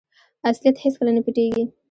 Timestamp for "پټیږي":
1.25-1.63